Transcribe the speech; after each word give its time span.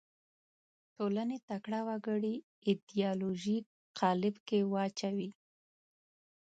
ټولنې 0.95 1.37
تکړه 1.49 1.79
وګړي 1.87 2.35
ایدیالوژیک 2.67 3.65
قالب 3.99 4.35
کې 4.47 4.59
واچوي 4.73 5.29